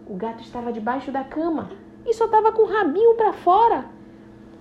O 0.07 0.14
gato 0.14 0.42
estava 0.42 0.73
debaixo 0.73 1.11
da 1.11 1.25
cama 1.25 1.71
e 2.07 2.14
só 2.14 2.26
estava 2.26 2.52
com 2.52 2.62
o 2.62 2.66
rabinho 2.66 3.16
para 3.16 3.33
fora. 3.33 3.85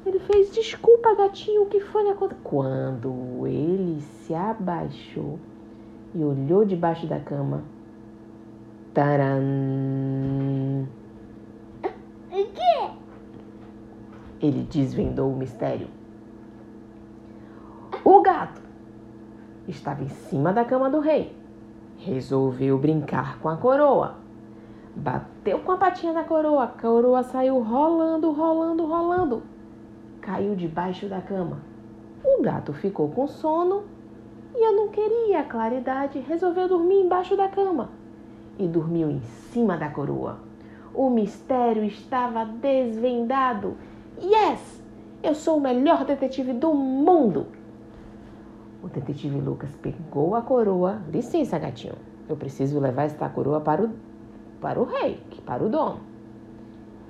Ele 0.05 0.19
fez 0.19 0.51
desculpa, 0.51 1.13
gatinho, 1.13 1.63
o 1.63 1.65
que 1.67 1.79
foi 1.79 2.05
que 2.05 2.11
aconteceu? 2.11 2.43
Quando 2.43 3.45
ele 3.45 4.01
se 4.01 4.33
abaixou 4.33 5.37
e 6.15 6.23
olhou 6.23 6.63
debaixo 6.65 7.05
da 7.05 7.19
cama, 7.19 7.63
taran! 8.99 10.85
O 12.29 12.45
quê? 12.53 12.89
Ele 14.41 14.67
desvendou 14.69 15.31
o 15.31 15.37
mistério. 15.37 15.87
O 18.03 18.21
gato 18.21 18.61
estava 19.69 20.03
em 20.03 20.09
cima 20.09 20.51
da 20.51 20.65
cama 20.65 20.89
do 20.89 20.99
rei. 20.99 21.33
Resolveu 21.97 22.77
brincar 22.77 23.39
com 23.39 23.47
a 23.47 23.55
coroa. 23.55 24.15
Bateu 24.93 25.59
com 25.59 25.71
a 25.71 25.77
patinha 25.77 26.11
na 26.11 26.25
coroa. 26.25 26.65
A 26.65 26.67
coroa 26.67 27.23
saiu 27.23 27.61
rolando, 27.61 28.33
rolando, 28.33 28.85
rolando. 28.85 29.43
Caiu 30.19 30.55
debaixo 30.55 31.07
da 31.07 31.21
cama. 31.21 31.59
O 32.21 32.41
gato 32.41 32.73
ficou 32.73 33.07
com 33.07 33.27
sono 33.27 33.83
e 34.53 34.67
eu 34.67 34.73
não 34.73 34.89
queria 34.89 35.43
claridade. 35.43 36.19
Resolveu 36.19 36.67
dormir 36.67 36.99
embaixo 36.99 37.37
da 37.37 37.47
cama 37.47 37.97
e 38.59 38.67
dormiu 38.67 39.09
em 39.09 39.21
cima 39.51 39.77
da 39.77 39.89
coroa. 39.89 40.37
O 40.93 41.09
mistério 41.09 41.83
estava 41.83 42.45
desvendado. 42.45 43.77
Yes! 44.21 44.83
Eu 45.23 45.33
sou 45.33 45.57
o 45.57 45.61
melhor 45.61 46.03
detetive 46.03 46.53
do 46.53 46.73
mundo! 46.73 47.47
O 48.83 48.87
detetive 48.87 49.39
Lucas 49.39 49.69
pegou 49.81 50.35
a 50.35 50.41
coroa. 50.41 51.01
Licença, 51.11 51.57
gatinho. 51.57 51.95
Eu 52.27 52.35
preciso 52.35 52.79
levar 52.79 53.03
esta 53.03 53.27
coroa 53.29 53.59
para 53.61 53.83
o, 53.83 53.89
para 54.61 54.79
o 54.79 54.83
rei, 54.83 55.19
para 55.45 55.63
o 55.63 55.69
dono. 55.69 55.99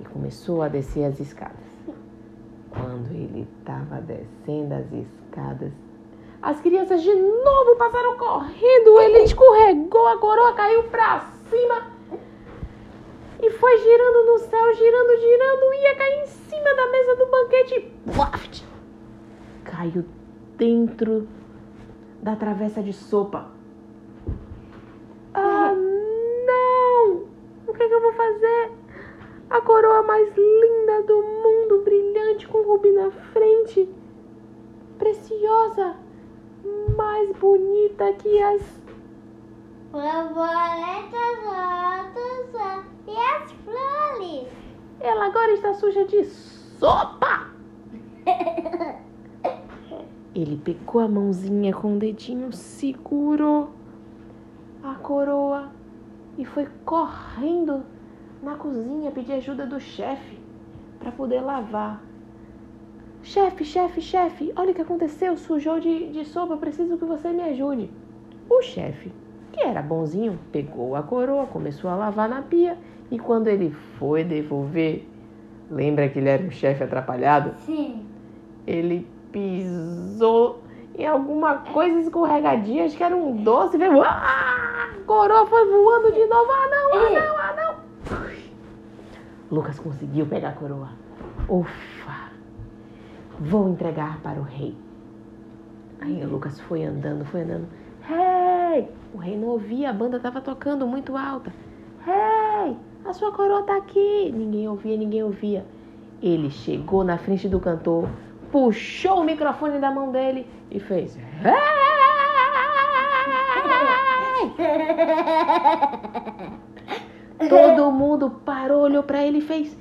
E 0.00 0.04
começou 0.04 0.62
a 0.62 0.68
descer 0.68 1.04
as 1.04 1.20
escadas. 1.20 1.58
Quando 2.70 3.10
ele 3.12 3.46
estava 3.58 4.00
descendo 4.00 4.74
as 4.74 4.92
escadas, 4.92 5.72
as 6.42 6.58
crianças 6.60 7.02
de 7.02 7.14
novo 7.14 7.76
passaram 7.76 8.16
correndo. 8.16 9.00
Ele 9.00 9.24
escorregou, 9.24 10.06
a 10.08 10.18
coroa 10.18 10.54
caiu 10.54 10.84
para 10.84 11.20
cima 11.50 11.90
e 13.42 13.50
foi 13.50 13.78
girando 13.78 14.26
no 14.26 14.38
céu, 14.38 14.74
girando, 14.74 15.20
girando, 15.20 15.74
ia 15.74 15.94
cair 15.96 16.22
em 16.22 16.26
cima 16.26 16.74
da 16.74 16.90
mesa 16.90 17.16
do 17.16 17.26
banquete 17.26 17.92
plaft, 18.14 18.64
caiu 19.64 20.04
dentro 20.56 21.26
da 22.22 22.36
travessa 22.36 22.82
de 22.82 22.92
sopa. 22.92 23.50
Ah, 25.32 25.74
não! 25.74 27.24
O 27.66 27.72
que, 27.72 27.82
é 27.82 27.88
que 27.88 27.94
eu 27.94 28.00
vou 28.00 28.12
fazer? 28.12 28.72
A 29.48 29.60
coroa 29.62 30.02
mais 30.02 30.28
linda 30.36 31.02
do 31.04 31.22
mundo, 31.22 31.82
brilhante, 31.82 32.46
com 32.46 32.62
rubi 32.62 32.92
na 32.92 33.10
frente, 33.10 33.88
preciosa, 34.98 35.96
mais 36.94 37.32
bonita 37.36 38.12
que 38.12 38.40
as 38.42 38.80
Borboletas 39.92 41.36
rotas 41.44 42.84
e 43.08 43.16
as 43.16 43.50
flores. 43.64 44.46
Ela 45.00 45.26
agora 45.26 45.52
está 45.52 45.74
suja 45.74 46.04
de 46.04 46.24
sopa! 46.24 47.50
Ele 50.32 50.56
pegou 50.58 51.00
a 51.00 51.08
mãozinha 51.08 51.72
com 51.74 51.96
o 51.96 51.98
dedinho, 51.98 52.52
segurou 52.52 53.70
a 54.80 54.94
coroa 54.94 55.72
e 56.38 56.44
foi 56.44 56.68
correndo 56.84 57.82
na 58.40 58.54
cozinha 58.54 59.10
pedir 59.10 59.32
ajuda 59.32 59.66
do 59.66 59.80
chefe 59.80 60.38
para 61.00 61.10
poder 61.10 61.40
lavar. 61.40 62.00
Chefe, 63.24 63.64
chefe, 63.64 64.00
chefe, 64.00 64.52
olha 64.54 64.70
o 64.70 64.74
que 64.74 64.82
aconteceu, 64.82 65.36
sujou 65.36 65.80
de, 65.80 66.12
de 66.12 66.24
sopa, 66.24 66.56
preciso 66.56 66.96
que 66.96 67.04
você 67.04 67.32
me 67.32 67.42
ajude. 67.42 67.90
O 68.48 68.62
chefe, 68.62 69.12
que 69.52 69.60
era 69.60 69.82
bonzinho, 69.82 70.38
pegou 70.52 70.96
a 70.96 71.02
coroa, 71.02 71.46
começou 71.46 71.90
a 71.90 71.96
lavar 71.96 72.28
na 72.28 72.42
pia 72.42 72.76
e 73.10 73.18
quando 73.18 73.48
ele 73.48 73.70
foi 73.98 74.22
devolver, 74.24 75.06
lembra 75.70 76.08
que 76.08 76.18
ele 76.18 76.28
era 76.28 76.42
um 76.42 76.50
chefe 76.50 76.84
atrapalhado? 76.84 77.54
Sim. 77.66 78.06
Ele 78.66 79.06
pisou 79.32 80.62
em 80.96 81.06
alguma 81.06 81.58
coisa 81.58 82.00
escorregadia, 82.00 82.84
acho 82.84 82.96
que 82.96 83.02
era 83.02 83.16
um 83.16 83.42
doce, 83.42 83.76
veio. 83.76 84.02
Ah! 84.02 84.90
A 84.92 85.04
coroa 85.06 85.46
foi 85.46 85.66
voando 85.66 86.12
de 86.12 86.26
novo. 86.26 86.50
Ah, 86.50 86.68
não, 86.68 86.94
ah, 86.94 87.10
não, 87.10 87.38
ah, 87.38 87.54
não. 87.56 88.20
Lucas 89.50 89.78
conseguiu 89.80 90.26
pegar 90.26 90.50
a 90.50 90.52
coroa. 90.52 90.90
Ufa! 91.48 92.30
Vou 93.40 93.68
entregar 93.70 94.20
para 94.20 94.38
o 94.38 94.42
rei. 94.42 94.76
Aí 96.00 96.22
o 96.24 96.28
Lucas 96.28 96.60
foi 96.60 96.84
andando, 96.84 97.24
foi 97.24 97.42
andando. 97.42 97.66
Rei! 98.02 98.88
O 99.12 99.18
rei 99.18 99.36
não 99.36 99.48
ouvia, 99.48 99.90
a 99.90 99.92
banda 99.92 100.18
estava 100.18 100.40
tocando 100.40 100.86
muito 100.86 101.16
alta. 101.16 101.52
Rei! 102.04 102.76
A 103.04 103.12
sua 103.12 103.32
coroa 103.32 103.62
tá 103.64 103.76
aqui! 103.76 104.30
Ninguém 104.32 104.68
ouvia, 104.68 104.96
ninguém 104.96 105.22
ouvia. 105.22 105.66
Ele 106.22 106.50
chegou 106.50 107.02
na 107.02 107.18
frente 107.18 107.48
do 107.48 107.58
cantor, 107.58 108.08
puxou 108.52 109.20
o 109.20 109.24
microfone 109.24 109.78
da 109.78 109.90
mão 109.90 110.12
dele 110.12 110.46
e 110.70 110.78
fez. 110.78 111.18
Todo 117.48 117.90
mundo 117.90 118.30
parou, 118.44 118.82
olhou 118.82 119.02
pra 119.02 119.24
ele 119.24 119.38
e 119.38 119.42
fez. 119.42 119.76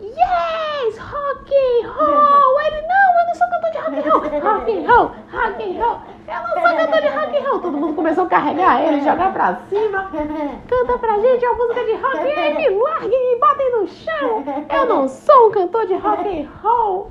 Yes! 0.00 0.98
Rock 0.98 1.54
and 1.54 1.88
roll! 1.88 2.60
Ele, 2.60 2.82
não, 2.82 3.20
eu 3.20 3.26
não 3.26 3.34
sou 3.34 3.48
cantor 3.48 3.70
de 3.70 3.78
rock 3.78 3.96
and 3.96 4.02
roll! 4.10 4.20
Rock 4.40 4.72
and 4.72 4.86
roll! 4.86 5.10
Rock 5.32 5.62
and 5.62 5.84
roll! 5.84 6.17
Eu 6.28 6.42
não 6.42 6.52
sou 6.52 6.76
cantor 6.76 7.00
de 7.00 7.08
rock 7.08 7.36
and 7.36 7.48
roll! 7.48 7.60
Todo 7.60 7.78
mundo 7.78 7.94
começou 7.94 8.24
a 8.24 8.28
carregar 8.28 8.82
ele, 8.84 9.00
jogar 9.00 9.32
pra 9.32 9.62
cima. 9.68 10.10
Canta 10.68 10.98
pra 10.98 11.18
gente 11.20 11.46
uma 11.46 11.54
música 11.56 11.84
de 11.84 11.92
rock! 11.94 12.18
Ei, 12.18 12.54
me 12.54 12.68
larguem 12.68 13.32
e 13.32 13.40
botem 13.40 13.72
no 13.72 13.88
chão! 13.88 14.44
Eu 14.74 14.86
não 14.86 15.08
sou 15.08 15.48
um 15.48 15.50
cantor 15.50 15.86
de 15.86 15.94
rock 15.94 16.28
and 16.28 16.46
roll! 16.62 17.10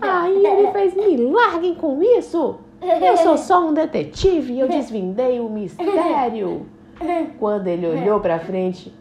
Aí 0.00 0.46
ele 0.46 0.70
fez, 0.70 0.94
me 0.94 1.16
larguem 1.16 1.74
com 1.74 2.00
isso! 2.00 2.60
Eu 2.80 3.16
sou 3.16 3.36
só 3.36 3.60
um 3.60 3.74
detetive 3.74 4.52
e 4.52 4.60
eu 4.60 4.68
desvendei 4.68 5.40
o 5.40 5.50
mistério. 5.50 6.68
Quando 7.38 7.66
ele 7.66 7.86
olhou 7.86 8.20
pra 8.20 8.38
frente, 8.38 8.94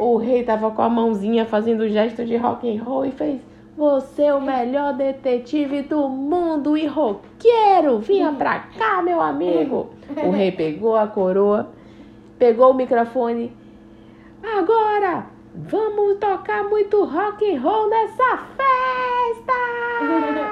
o 0.00 0.16
rei 0.16 0.42
tava 0.42 0.70
com 0.70 0.82
a 0.82 0.88
mãozinha 0.88 1.46
fazendo 1.46 1.88
gesto 1.88 2.24
de 2.24 2.36
rock 2.36 2.68
and 2.68 2.82
roll 2.82 3.04
e 3.04 3.12
fez: 3.12 3.40
"Você 3.76 4.24
é 4.24 4.34
o 4.34 4.40
melhor 4.40 4.94
detetive 4.94 5.82
do 5.82 6.08
mundo 6.08 6.76
e 6.76 6.86
roqueiro. 6.86 7.98
Vinha 7.98 8.32
pra 8.32 8.60
cá, 8.78 9.02
meu 9.02 9.20
amigo." 9.20 9.90
O 10.24 10.30
rei 10.30 10.50
pegou 10.52 10.96
a 10.96 11.06
coroa, 11.06 11.70
pegou 12.38 12.70
o 12.70 12.74
microfone. 12.74 13.52
Agora, 14.42 15.26
vamos 15.54 16.18
tocar 16.18 16.64
muito 16.64 17.04
rock 17.04 17.54
and 17.54 17.60
roll 17.60 17.88
nessa 17.88 18.36
festa! 18.56 19.52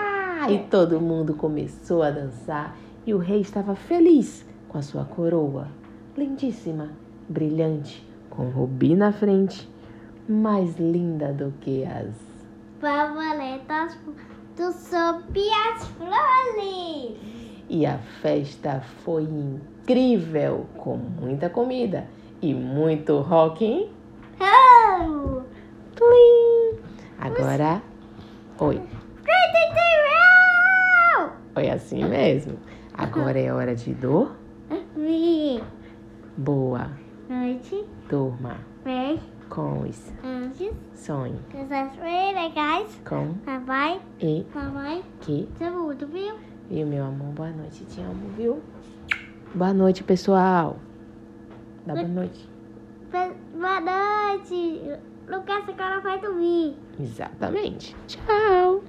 E 0.48 0.58
todo 0.58 1.00
mundo 1.00 1.32
começou 1.34 2.02
a 2.02 2.10
dançar 2.10 2.76
e 3.06 3.14
o 3.14 3.18
rei 3.18 3.40
estava 3.40 3.74
feliz 3.74 4.44
com 4.68 4.76
a 4.76 4.82
sua 4.82 5.04
coroa, 5.04 5.68
lindíssima, 6.14 6.90
brilhante, 7.26 8.06
com 8.36 8.48
rubi 8.50 8.94
na 8.94 9.12
frente, 9.12 9.68
mais 10.28 10.78
linda 10.78 11.32
do 11.32 11.52
que 11.60 11.84
as. 11.84 12.14
Borboletas 12.80 13.98
do 14.56 14.72
sob 14.72 15.40
as 15.66 15.86
flores. 15.88 17.18
E 17.68 17.86
a 17.86 17.98
festa 18.20 18.80
foi 19.04 19.22
incrível, 19.22 20.66
com 20.76 20.96
muita 20.96 21.48
comida 21.48 22.06
e 22.42 22.52
muito 22.52 23.20
rock 23.20 23.64
and 23.64 23.94
Oh! 24.40 25.42
Tlim. 25.94 26.78
Agora, 27.20 27.80
oi. 28.58 28.82
Foi 31.54 31.70
assim 31.70 32.04
mesmo. 32.04 32.58
Agora 32.92 33.38
é 33.38 33.52
hora 33.52 33.76
de. 33.76 33.96
Vi. 34.96 35.62
Boa. 36.36 36.90
Durma 38.08 38.56
Vem. 38.84 39.20
com 39.48 39.82
os 39.82 40.12
sonhos. 40.94 41.40
Coisas 41.50 41.96
bem 41.96 42.34
legais. 42.34 43.00
Com 43.08 43.34
Papai. 43.44 44.00
e 44.20 44.44
Mamãe. 44.54 45.02
que. 45.20 45.48
Mundo, 45.60 46.06
viu? 46.06 46.34
E 46.70 46.84
meu 46.84 47.04
amor, 47.04 47.28
boa 47.32 47.50
noite. 47.50 47.84
Te 47.86 48.00
amo, 48.00 48.28
viu? 48.36 48.62
Boa 49.54 49.72
noite, 49.72 50.02
pessoal. 50.04 50.76
Dá 51.86 51.94
boa 51.94 52.08
noite. 52.08 52.48
Boa 53.10 53.80
noite. 53.80 54.80
Lucas 55.28 55.68
agora 55.68 56.00
vai 56.00 56.20
dormir. 56.20 56.76
Exatamente. 56.98 57.96
Tchau. 58.06 58.82